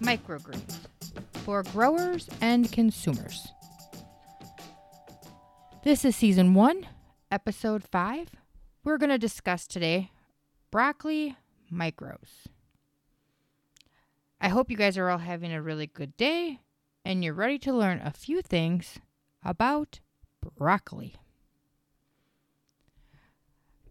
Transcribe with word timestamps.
microgreens 0.00 0.78
for 1.44 1.62
growers 1.62 2.28
and 2.40 2.70
consumers. 2.72 3.48
This 5.82 6.04
is 6.04 6.16
season 6.16 6.54
one, 6.54 6.86
episode 7.30 7.84
five. 7.84 8.28
We're 8.84 8.98
going 8.98 9.10
to 9.10 9.18
discuss 9.18 9.66
today 9.66 10.10
broccoli 10.70 11.36
micros. 11.72 12.46
I 14.40 14.48
hope 14.48 14.70
you 14.70 14.76
guys 14.76 14.96
are 14.96 15.08
all 15.08 15.18
having 15.18 15.52
a 15.52 15.62
really 15.62 15.86
good 15.86 16.16
day 16.16 16.60
and 17.04 17.22
you're 17.24 17.34
ready 17.34 17.58
to 17.60 17.72
learn 17.72 18.00
a 18.02 18.10
few 18.10 18.42
things 18.42 18.98
about 19.44 20.00
broccoli. 20.56 21.16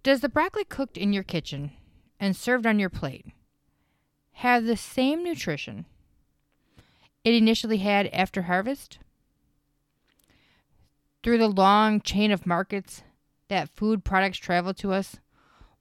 Does 0.02 0.22
the 0.22 0.30
broccoli 0.30 0.64
cooked 0.64 0.98
in 0.98 1.14
your 1.14 1.24
kitchen 1.24 1.72
and 2.20 2.36
served 2.36 2.66
on 2.66 2.80
your 2.80 2.90
plate 2.90 3.28
have 4.34 4.66
the 4.66 4.78
same 4.78 5.24
nutrition 5.24 5.86
it 7.24 7.34
initially 7.34 7.78
had 7.78 8.08
after 8.08 8.44
harvest? 8.44 9.00
Through 11.24 11.38
the 11.38 11.48
long 11.48 12.02
chain 12.02 12.32
of 12.32 12.46
markets 12.46 13.04
that 13.50 13.70
food 13.76 14.04
products 14.04 14.38
travel 14.38 14.74
to 14.76 14.94
us, 14.94 15.18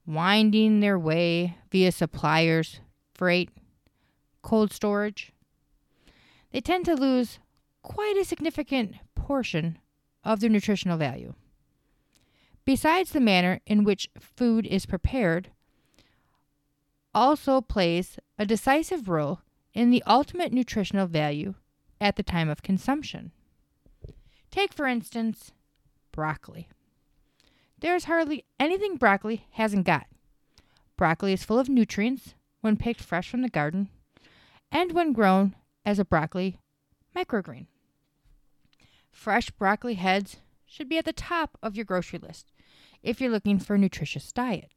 winding 0.06 0.80
their 0.80 0.98
way 0.98 1.58
via 1.70 1.92
suppliers, 1.92 2.80
freight, 3.14 3.50
cold 4.42 4.72
storage, 4.72 5.32
they 6.50 6.60
tend 6.60 6.84
to 6.86 6.94
lose 6.94 7.38
quite 7.82 8.16
a 8.16 8.24
significant 8.24 8.96
portion 9.14 9.78
of 10.24 10.40
their 10.40 10.50
nutritional 10.50 10.96
value. 10.96 11.34
Besides 12.64 13.12
the 13.12 13.20
manner 13.20 13.60
in 13.66 13.84
which 13.84 14.10
food 14.18 14.66
is 14.66 14.86
prepared, 14.86 15.50
also 17.14 17.60
plays 17.60 18.18
a 18.38 18.44
decisive 18.44 19.08
role 19.08 19.40
in 19.78 19.90
the 19.90 20.02
ultimate 20.08 20.52
nutritional 20.52 21.06
value 21.06 21.54
at 22.00 22.16
the 22.16 22.22
time 22.24 22.48
of 22.48 22.64
consumption. 22.64 23.30
Take, 24.50 24.72
for 24.72 24.88
instance, 24.88 25.52
broccoli. 26.10 26.68
There's 27.78 28.06
hardly 28.06 28.44
anything 28.58 28.96
broccoli 28.96 29.46
hasn't 29.52 29.86
got. 29.86 30.08
Broccoli 30.96 31.32
is 31.32 31.44
full 31.44 31.60
of 31.60 31.68
nutrients 31.68 32.34
when 32.60 32.76
picked 32.76 33.00
fresh 33.00 33.30
from 33.30 33.42
the 33.42 33.48
garden 33.48 33.88
and 34.72 34.90
when 34.90 35.12
grown 35.12 35.54
as 35.86 36.00
a 36.00 36.04
broccoli 36.04 36.58
microgreen. 37.14 37.66
Fresh 39.12 39.50
broccoli 39.50 39.94
heads 39.94 40.38
should 40.66 40.88
be 40.88 40.98
at 40.98 41.04
the 41.04 41.12
top 41.12 41.56
of 41.62 41.76
your 41.76 41.84
grocery 41.84 42.18
list 42.18 42.50
if 43.04 43.20
you're 43.20 43.30
looking 43.30 43.60
for 43.60 43.76
a 43.76 43.78
nutritious 43.78 44.32
diet. 44.32 44.72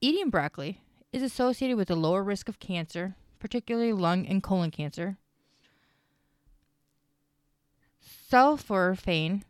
Eating 0.00 0.30
broccoli 0.30 0.80
is 1.12 1.20
associated 1.20 1.76
with 1.76 1.90
a 1.90 1.94
lower 1.94 2.24
risk 2.24 2.48
of 2.48 2.58
cancer, 2.58 3.14
particularly 3.42 3.92
lung 3.92 4.24
and 4.24 4.40
colon 4.40 4.70
cancer. 4.70 5.16
Sulforaphane, 8.30 9.42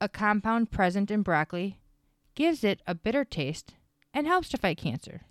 a 0.00 0.08
compound 0.08 0.70
present 0.70 1.10
in 1.10 1.22
broccoli, 1.22 1.80
gives 2.36 2.62
it 2.62 2.80
a 2.86 2.94
bitter 2.94 3.24
taste 3.24 3.74
and 4.14 4.28
helps 4.28 4.48
to 4.50 4.56
fight 4.56 4.78
cancer. 4.78 5.22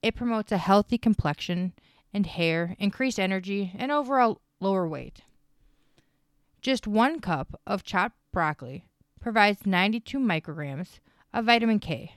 It 0.00 0.14
promotes 0.14 0.52
a 0.52 0.58
healthy 0.58 0.96
complexion 0.96 1.72
and 2.14 2.24
hair, 2.24 2.76
increased 2.78 3.18
energy, 3.18 3.72
and 3.76 3.90
overall 3.90 4.40
lower 4.60 4.86
weight. 4.86 5.22
Just 6.60 6.86
one 6.86 7.18
cup 7.18 7.60
of 7.66 7.82
chopped 7.82 8.16
broccoli 8.32 8.84
provides 9.20 9.66
92 9.66 10.20
micrograms 10.20 11.00
of 11.34 11.46
vitamin 11.46 11.80
K, 11.80 12.14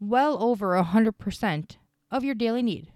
well 0.00 0.42
over 0.42 0.68
100% 0.82 1.76
of 2.10 2.24
your 2.24 2.34
daily 2.34 2.62
need. 2.62 2.92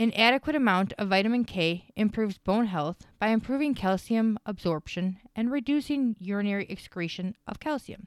An 0.00 0.14
adequate 0.14 0.56
amount 0.56 0.94
of 0.96 1.08
vitamin 1.08 1.44
K 1.44 1.84
improves 1.94 2.38
bone 2.38 2.68
health 2.68 3.06
by 3.18 3.28
improving 3.28 3.74
calcium 3.74 4.38
absorption 4.46 5.18
and 5.36 5.52
reducing 5.52 6.16
urinary 6.18 6.64
excretion 6.70 7.36
of 7.46 7.60
calcium. 7.60 8.06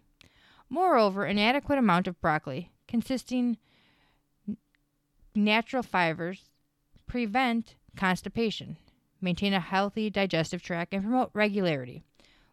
Moreover, 0.70 1.26
an 1.26 1.38
adequate 1.38 1.78
amount 1.78 2.08
of 2.08 2.20
broccoli, 2.20 2.72
consisting 2.88 3.59
natural 5.36 5.84
fibers, 5.84 6.50
prevent 7.06 7.76
constipation, 7.96 8.78
maintain 9.22 9.53
a 9.53 9.59
healthy 9.59 10.09
digestive 10.09 10.64
tract, 10.64 10.96
and 10.96 11.03
promote 11.03 11.30
regularity, 11.36 12.02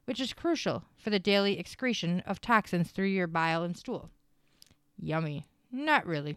which 0.05 0.21
is 0.21 0.35
crucial 0.35 0.85
for 0.99 1.09
the 1.09 1.19
daily 1.19 1.59
excretion 1.59 2.21
of 2.27 2.43
toxins 2.43 2.91
through 2.91 3.07
your 3.07 3.27
bile 3.27 3.63
and 3.63 3.79
stool. 3.79 4.11
Yummy. 4.99 5.47
Not 5.73 6.05
really. 6.05 6.37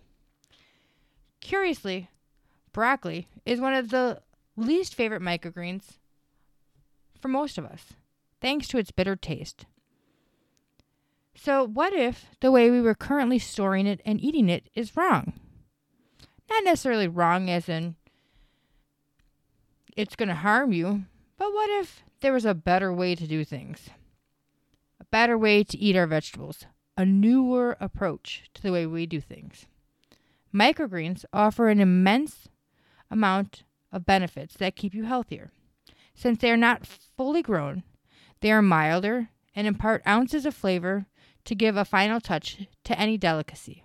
Curiously, 1.41 2.07
broccoli 2.73 3.27
is 3.45 3.61
one 3.61 3.73
of 3.73 3.89
the 3.89 4.21
least 4.57 4.95
favorite 4.95 5.21
microgreens 5.21 5.97
for 7.19 7.29
most 7.29 7.57
of 7.57 7.65
us, 7.65 7.93
thanks 8.41 8.67
to 8.67 8.77
its 8.77 8.91
bitter 8.91 9.15
taste. 9.15 9.65
So, 11.35 11.65
what 11.65 11.93
if 11.93 12.25
the 12.41 12.51
way 12.51 12.69
we 12.69 12.81
were 12.81 12.93
currently 12.93 13.39
storing 13.39 13.87
it 13.87 14.01
and 14.05 14.21
eating 14.21 14.49
it 14.49 14.69
is 14.75 14.95
wrong? 14.95 15.33
Not 16.49 16.63
necessarily 16.63 17.07
wrong, 17.07 17.49
as 17.49 17.69
in 17.69 17.95
it's 19.95 20.15
going 20.15 20.29
to 20.29 20.35
harm 20.35 20.73
you, 20.73 21.05
but 21.37 21.53
what 21.53 21.69
if 21.69 22.03
there 22.21 22.33
was 22.33 22.45
a 22.45 22.53
better 22.53 22.93
way 22.93 23.15
to 23.15 23.25
do 23.25 23.43
things? 23.43 23.89
A 24.99 25.05
better 25.05 25.37
way 25.37 25.63
to 25.63 25.77
eat 25.77 25.95
our 25.95 26.07
vegetables, 26.07 26.65
a 26.97 27.05
newer 27.05 27.77
approach 27.79 28.43
to 28.53 28.61
the 28.61 28.71
way 28.71 28.85
we 28.85 29.05
do 29.05 29.19
things. 29.19 29.65
Microgreens 30.53 31.25
offer 31.33 31.69
an 31.69 31.79
immense 31.79 32.47
amount 33.11 33.63
of 33.91 34.05
benefits 34.05 34.55
that 34.57 34.75
keep 34.75 34.93
you 34.93 35.05
healthier. 35.05 35.51
Since 36.15 36.39
they 36.39 36.51
are 36.51 36.57
not 36.57 36.85
fully 36.85 37.41
grown, 37.41 37.83
they 38.41 38.51
are 38.51 38.61
milder 38.61 39.29
and 39.55 39.67
impart 39.67 40.01
ounces 40.07 40.45
of 40.45 40.55
flavor 40.55 41.05
to 41.45 41.55
give 41.55 41.77
a 41.77 41.85
final 41.85 42.19
touch 42.19 42.67
to 42.83 42.99
any 42.99 43.17
delicacy. 43.17 43.83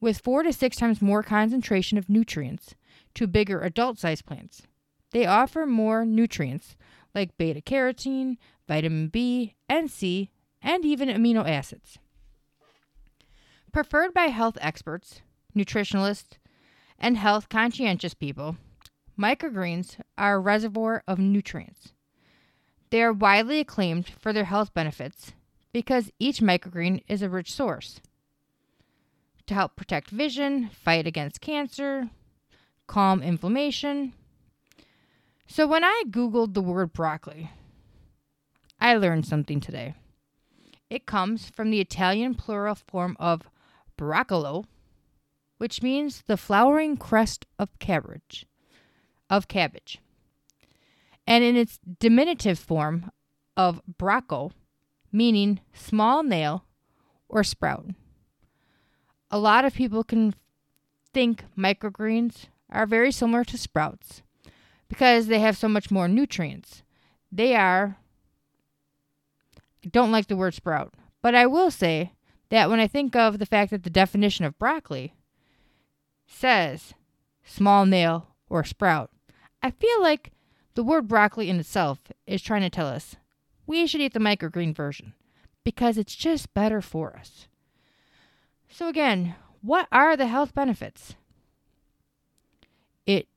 With 0.00 0.18
four 0.18 0.42
to 0.42 0.52
six 0.52 0.76
times 0.76 1.00
more 1.00 1.22
concentration 1.22 1.96
of 1.98 2.08
nutrients 2.08 2.74
to 3.14 3.26
bigger 3.26 3.60
adult 3.60 3.98
sized 3.98 4.26
plants, 4.26 4.62
they 5.12 5.26
offer 5.26 5.66
more 5.66 6.04
nutrients 6.04 6.76
like 7.14 7.36
beta 7.36 7.60
carotene, 7.60 8.36
vitamin 8.66 9.08
B 9.08 9.54
and 9.68 9.90
C, 9.90 10.30
and 10.60 10.84
even 10.84 11.08
amino 11.08 11.48
acids. 11.48 11.98
Preferred 13.72 14.12
by 14.12 14.24
health 14.24 14.58
experts, 14.60 15.20
nutritionalists, 15.56 16.38
and 16.98 17.16
health 17.16 17.48
conscientious 17.48 18.14
people, 18.14 18.56
microgreens 19.18 19.96
are 20.16 20.36
a 20.36 20.40
reservoir 20.40 21.02
of 21.06 21.18
nutrients. 21.18 21.92
They 22.90 23.02
are 23.02 23.12
widely 23.12 23.60
acclaimed 23.60 24.08
for 24.18 24.32
their 24.32 24.44
health 24.44 24.72
benefits 24.72 25.32
because 25.72 26.12
each 26.18 26.40
microgreen 26.40 27.02
is 27.08 27.22
a 27.22 27.28
rich 27.28 27.52
source. 27.52 28.00
To 29.46 29.54
help 29.54 29.76
protect 29.76 30.10
vision, 30.10 30.70
fight 30.70 31.06
against 31.06 31.40
cancer, 31.40 32.10
calm 32.86 33.22
inflammation. 33.22 34.12
So 35.46 35.66
when 35.66 35.84
I 35.84 36.04
Googled 36.08 36.54
the 36.54 36.62
word 36.62 36.92
broccoli, 36.92 37.50
I 38.80 38.94
learned 38.96 39.26
something 39.26 39.60
today. 39.60 39.94
It 40.88 41.06
comes 41.06 41.50
from 41.50 41.70
the 41.70 41.80
Italian 41.80 42.34
plural 42.34 42.76
form 42.76 43.16
of 43.18 43.42
broccolo, 43.96 44.66
which 45.58 45.82
means 45.82 46.22
the 46.26 46.36
flowering 46.36 46.96
crest 46.96 47.46
of 47.58 47.78
cabbage, 47.78 48.46
of 49.30 49.48
cabbage. 49.48 49.98
And 51.26 51.42
in 51.42 51.56
its 51.56 51.78
diminutive 51.98 52.58
form 52.58 53.10
of 53.56 53.80
brocco, 53.98 54.52
meaning 55.12 55.60
small 55.72 56.22
nail 56.22 56.64
or 57.28 57.44
sprout. 57.44 57.86
A 59.30 59.38
lot 59.38 59.64
of 59.64 59.74
people 59.74 60.04
can 60.04 60.34
think 61.12 61.44
microgreens 61.56 62.46
are 62.70 62.86
very 62.86 63.12
similar 63.12 63.44
to 63.44 63.56
sprouts 63.56 64.22
because 64.88 65.28
they 65.28 65.40
have 65.40 65.56
so 65.56 65.68
much 65.68 65.90
more 65.90 66.08
nutrients. 66.08 66.82
They 67.32 67.54
are 67.54 67.96
I 69.84 69.88
don't 69.88 70.12
like 70.12 70.28
the 70.28 70.36
word 70.36 70.54
sprout, 70.54 70.94
but 71.20 71.34
I 71.34 71.46
will 71.46 71.70
say 71.70 72.12
that 72.48 72.70
when 72.70 72.80
I 72.80 72.86
think 72.86 73.14
of 73.14 73.38
the 73.38 73.46
fact 73.46 73.70
that 73.70 73.82
the 73.82 73.90
definition 73.90 74.44
of 74.44 74.58
broccoli 74.58 75.14
says 76.26 76.94
small 77.44 77.86
nail 77.86 78.28
or 78.48 78.64
sprout, 78.64 79.10
I 79.62 79.70
feel 79.70 80.02
like 80.02 80.32
the 80.74 80.82
word 80.82 81.08
broccoli 81.08 81.48
in 81.48 81.60
itself 81.60 82.00
is 82.26 82.42
trying 82.42 82.62
to 82.62 82.70
tell 82.70 82.86
us 82.86 83.16
we 83.66 83.86
should 83.86 84.00
eat 84.00 84.12
the 84.12 84.18
microgreen 84.18 84.74
version 84.74 85.14
because 85.64 85.96
it's 85.96 86.14
just 86.14 86.52
better 86.54 86.80
for 86.80 87.16
us. 87.16 87.48
So, 88.68 88.88
again, 88.88 89.34
what 89.62 89.88
are 89.90 90.16
the 90.16 90.26
health 90.26 90.54
benefits? 90.54 91.14
It 93.06 93.28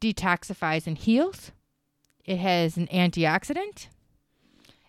detoxifies 0.00 0.86
and 0.86 0.98
heals, 0.98 1.52
it 2.24 2.38
has 2.38 2.76
an 2.76 2.86
antioxidant, 2.88 3.88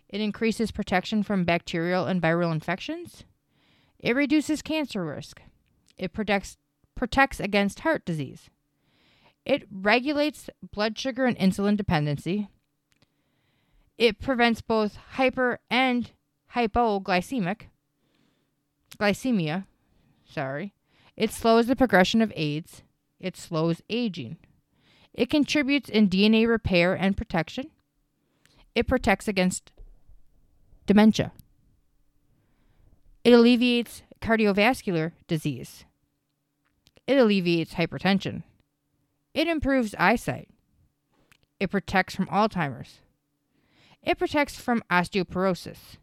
it 0.08 0.20
increases 0.20 0.70
protection 0.70 1.22
from 1.22 1.44
bacterial 1.44 2.06
and 2.06 2.20
viral 2.20 2.52
infections, 2.52 3.24
it 3.98 4.16
reduces 4.16 4.62
cancer 4.62 5.04
risk, 5.04 5.40
it 5.96 6.12
protects 6.12 6.56
protects 7.02 7.40
against 7.40 7.80
heart 7.80 8.04
disease. 8.04 8.48
It 9.44 9.66
regulates 9.72 10.48
blood 10.70 10.96
sugar 10.96 11.26
and 11.26 11.36
insulin 11.36 11.76
dependency. 11.76 12.46
It 13.98 14.20
prevents 14.20 14.60
both 14.60 14.94
hyper 15.14 15.58
and 15.68 16.12
hypoglycemic 16.54 17.62
glycemia. 19.00 19.64
Sorry. 20.24 20.74
It 21.16 21.32
slows 21.32 21.66
the 21.66 21.74
progression 21.74 22.22
of 22.22 22.32
AIDS. 22.36 22.84
It 23.18 23.36
slows 23.36 23.82
aging. 23.90 24.36
It 25.12 25.28
contributes 25.28 25.88
in 25.88 26.08
DNA 26.08 26.46
repair 26.46 26.94
and 26.94 27.16
protection. 27.16 27.72
It 28.76 28.86
protects 28.86 29.26
against 29.26 29.72
dementia. 30.86 31.32
It 33.24 33.32
alleviates 33.32 34.04
cardiovascular 34.20 35.10
disease. 35.26 35.84
It 37.06 37.18
alleviates 37.18 37.74
hypertension. 37.74 38.42
It 39.34 39.48
improves 39.48 39.94
eyesight. 39.98 40.48
It 41.58 41.70
protects 41.70 42.14
from 42.14 42.26
Alzheimer's. 42.26 43.00
It 44.02 44.18
protects 44.18 44.58
from 44.58 44.82
osteoporosis. 44.90 45.96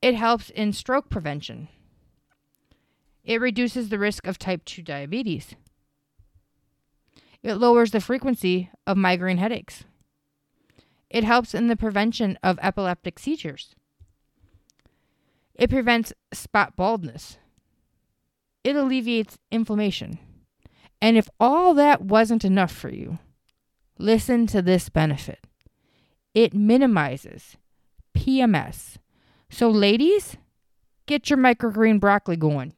It 0.00 0.14
helps 0.14 0.50
in 0.50 0.72
stroke 0.72 1.08
prevention. 1.08 1.68
It 3.24 3.40
reduces 3.40 3.88
the 3.88 3.98
risk 3.98 4.26
of 4.26 4.38
type 4.38 4.64
2 4.64 4.82
diabetes. 4.82 5.54
It 7.42 7.54
lowers 7.54 7.90
the 7.90 8.00
frequency 8.00 8.70
of 8.86 8.96
migraine 8.96 9.38
headaches. 9.38 9.84
It 11.08 11.24
helps 11.24 11.54
in 11.54 11.68
the 11.68 11.76
prevention 11.76 12.38
of 12.42 12.58
epileptic 12.62 13.18
seizures. 13.18 13.74
It 15.54 15.70
prevents 15.70 16.12
spot 16.32 16.76
baldness. 16.76 17.38
It 18.64 18.76
alleviates 18.76 19.38
inflammation. 19.50 20.18
And 21.00 21.16
if 21.16 21.28
all 21.40 21.74
that 21.74 22.02
wasn't 22.02 22.44
enough 22.44 22.72
for 22.72 22.88
you, 22.88 23.18
listen 23.98 24.46
to 24.48 24.62
this 24.62 24.88
benefit 24.88 25.40
it 26.34 26.54
minimizes 26.54 27.56
PMS. 28.16 28.96
So, 29.50 29.68
ladies, 29.68 30.36
get 31.06 31.28
your 31.28 31.38
microgreen 31.38 32.00
broccoli 32.00 32.36
going. 32.36 32.74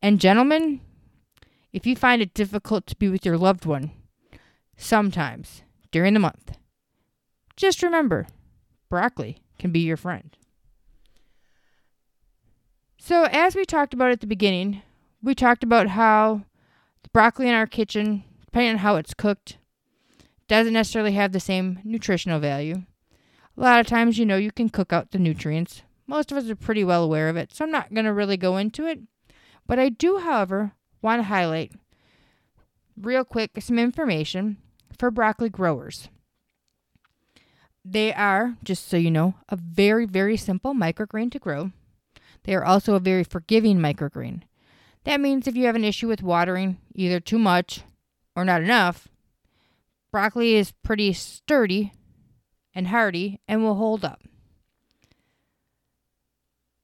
And, 0.00 0.20
gentlemen, 0.20 0.80
if 1.72 1.86
you 1.86 1.96
find 1.96 2.22
it 2.22 2.34
difficult 2.34 2.86
to 2.86 2.96
be 2.96 3.08
with 3.08 3.26
your 3.26 3.36
loved 3.36 3.66
one 3.66 3.90
sometimes 4.76 5.62
during 5.90 6.14
the 6.14 6.20
month, 6.20 6.56
just 7.56 7.82
remember 7.82 8.26
broccoli 8.88 9.42
can 9.58 9.72
be 9.72 9.80
your 9.80 9.96
friend. 9.96 10.36
So, 12.98 13.24
as 13.24 13.54
we 13.54 13.64
talked 13.64 13.94
about 13.94 14.10
at 14.10 14.20
the 14.20 14.26
beginning, 14.26 14.82
we 15.22 15.34
talked 15.34 15.64
about 15.64 15.88
how 15.88 16.42
the 17.02 17.08
broccoli 17.10 17.48
in 17.48 17.54
our 17.54 17.66
kitchen, 17.66 18.24
depending 18.44 18.72
on 18.72 18.78
how 18.78 18.96
it's 18.96 19.14
cooked, 19.14 19.58
doesn't 20.48 20.72
necessarily 20.72 21.12
have 21.12 21.32
the 21.32 21.40
same 21.40 21.80
nutritional 21.84 22.38
value. 22.38 22.82
A 23.56 23.60
lot 23.60 23.80
of 23.80 23.86
times, 23.86 24.18
you 24.18 24.26
know, 24.26 24.36
you 24.36 24.52
can 24.52 24.68
cook 24.68 24.92
out 24.92 25.10
the 25.10 25.18
nutrients. 25.18 25.82
Most 26.06 26.30
of 26.30 26.38
us 26.38 26.48
are 26.48 26.56
pretty 26.56 26.84
well 26.84 27.02
aware 27.02 27.28
of 27.28 27.36
it, 27.36 27.54
so 27.54 27.64
I'm 27.64 27.70
not 27.70 27.92
going 27.92 28.04
to 28.04 28.12
really 28.12 28.36
go 28.36 28.56
into 28.56 28.86
it. 28.86 29.00
But 29.66 29.78
I 29.78 29.88
do, 29.88 30.18
however, 30.18 30.72
want 31.02 31.20
to 31.20 31.24
highlight 31.24 31.72
real 33.00 33.24
quick 33.24 33.52
some 33.60 33.78
information 33.78 34.58
for 34.96 35.10
broccoli 35.10 35.48
growers. 35.48 36.08
They 37.84 38.12
are, 38.12 38.56
just 38.64 38.88
so 38.88 38.96
you 38.96 39.10
know, 39.10 39.34
a 39.48 39.56
very, 39.56 40.06
very 40.06 40.36
simple 40.36 40.74
microgreen 40.74 41.30
to 41.32 41.38
grow. 41.38 41.72
They 42.44 42.54
are 42.54 42.64
also 42.64 42.94
a 42.94 43.00
very 43.00 43.24
forgiving 43.24 43.78
microgreen. 43.78 44.42
That 45.06 45.20
means 45.20 45.46
if 45.46 45.54
you 45.54 45.66
have 45.66 45.76
an 45.76 45.84
issue 45.84 46.08
with 46.08 46.20
watering, 46.20 46.78
either 46.92 47.20
too 47.20 47.38
much 47.38 47.82
or 48.34 48.44
not 48.44 48.60
enough, 48.60 49.06
broccoli 50.10 50.56
is 50.56 50.72
pretty 50.82 51.12
sturdy 51.12 51.92
and 52.74 52.88
hardy 52.88 53.40
and 53.46 53.62
will 53.62 53.76
hold 53.76 54.04
up. 54.04 54.20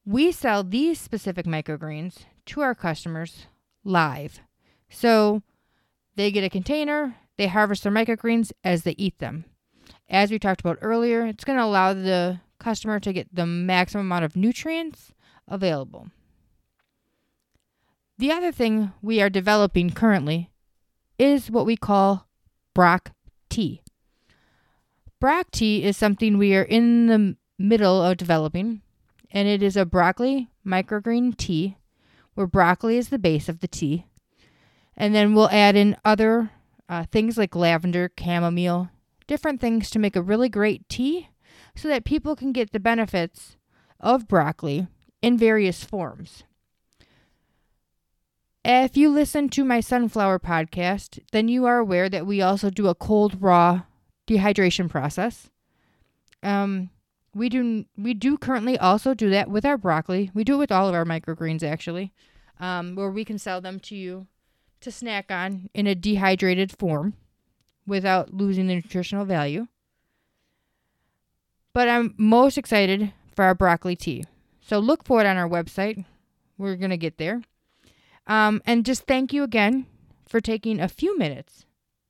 We 0.05 0.31
sell 0.31 0.63
these 0.63 1.01
specific 1.01 1.45
microgreens 1.45 2.19
to 2.45 2.61
our 2.61 2.73
customers 2.73 3.47
live. 3.83 4.39
So 4.89 5.41
they 6.15 6.31
get 6.31 6.45
a 6.45 6.49
container, 6.49 7.17
they 7.37 7.47
harvest 7.47 7.83
their 7.83 7.91
microgreens 7.91 8.53
as 8.63 8.83
they 8.83 8.95
eat 8.97 9.19
them. 9.19 9.43
As 10.09 10.31
we 10.31 10.39
talked 10.39 10.61
about 10.61 10.77
earlier, 10.81 11.25
it's 11.25 11.43
going 11.43 11.59
to 11.59 11.65
allow 11.65 11.93
the 11.93 12.39
customer 12.57 13.01
to 13.01 13.11
get 13.11 13.35
the 13.35 13.45
maximum 13.45 14.05
amount 14.05 14.23
of 14.23 14.37
nutrients 14.37 15.11
available. 15.45 16.07
The 18.17 18.31
other 18.31 18.51
thing 18.51 18.91
we 19.01 19.21
are 19.21 19.29
developing 19.29 19.89
currently 19.89 20.51
is 21.17 21.49
what 21.49 21.65
we 21.65 21.75
call 21.75 22.27
Brock 22.75 23.11
tea. 23.49 23.81
Brock 25.19 25.51
tea 25.51 25.83
is 25.83 25.97
something 25.97 26.37
we 26.37 26.55
are 26.55 26.63
in 26.63 27.07
the 27.07 27.37
middle 27.57 28.03
of 28.03 28.17
developing, 28.17 28.81
and 29.31 29.47
it 29.47 29.63
is 29.63 29.75
a 29.75 29.85
broccoli 29.85 30.49
microgreen 30.65 31.35
tea 31.35 31.77
where 32.35 32.45
broccoli 32.45 32.97
is 32.97 33.09
the 33.09 33.17
base 33.17 33.49
of 33.49 33.61
the 33.61 33.67
tea. 33.67 34.05
And 34.95 35.15
then 35.15 35.33
we'll 35.33 35.49
add 35.49 35.75
in 35.75 35.97
other 36.05 36.51
uh, 36.87 37.05
things 37.11 37.37
like 37.37 37.55
lavender, 37.55 38.11
chamomile, 38.19 38.89
different 39.25 39.59
things 39.59 39.89
to 39.89 39.99
make 39.99 40.15
a 40.15 40.21
really 40.21 40.49
great 40.49 40.87
tea 40.87 41.29
so 41.75 41.87
that 41.87 42.05
people 42.05 42.35
can 42.35 42.51
get 42.51 42.71
the 42.71 42.79
benefits 42.79 43.57
of 43.99 44.27
broccoli 44.27 44.87
in 45.21 45.37
various 45.37 45.83
forms. 45.83 46.43
If 48.65 48.95
you 48.95 49.09
listen 49.09 49.49
to 49.49 49.65
my 49.65 49.81
sunflower 49.81 50.39
podcast, 50.39 51.19
then 51.33 51.49
you 51.49 51.65
are 51.65 51.79
aware 51.79 52.07
that 52.07 52.25
we 52.25 52.41
also 52.41 52.69
do 52.69 52.87
a 52.87 52.95
cold 52.95 53.41
raw 53.41 53.81
dehydration 54.25 54.89
process. 54.89 55.49
Um, 56.41 56.89
we 57.35 57.49
do 57.49 57.85
we 57.97 58.13
do 58.13 58.37
currently 58.37 58.77
also 58.77 59.13
do 59.13 59.29
that 59.31 59.49
with 59.49 59.65
our 59.65 59.77
broccoli. 59.77 60.31
We 60.33 60.45
do 60.45 60.55
it 60.55 60.59
with 60.59 60.71
all 60.71 60.87
of 60.87 60.95
our 60.95 61.03
microgreens 61.03 61.61
actually, 61.61 62.13
um, 62.59 62.95
where 62.95 63.11
we 63.11 63.25
can 63.25 63.37
sell 63.37 63.59
them 63.59 63.81
to 63.81 63.95
you 63.95 64.27
to 64.79 64.91
snack 64.91 65.29
on 65.29 65.69
in 65.73 65.85
a 65.85 65.95
dehydrated 65.95 66.77
form 66.77 67.15
without 67.85 68.33
losing 68.33 68.67
the 68.67 68.75
nutritional 68.75 69.25
value. 69.25 69.67
But 71.73 71.89
I'm 71.89 72.13
most 72.17 72.57
excited 72.57 73.11
for 73.35 73.43
our 73.43 73.55
broccoli 73.55 73.97
tea. 73.97 74.23
So 74.61 74.79
look 74.79 75.03
for 75.03 75.19
it 75.19 75.25
on 75.25 75.35
our 75.35 75.49
website. 75.49 76.05
We're 76.57 76.75
going 76.75 76.91
to 76.91 76.97
get 76.97 77.17
there. 77.17 77.41
Um, 78.27 78.61
and 78.65 78.85
just 78.85 79.03
thank 79.03 79.33
you 79.33 79.43
again 79.43 79.85
for 80.27 80.39
taking 80.39 80.79
a 80.79 80.87
few 80.87 81.17
minutes 81.17 81.65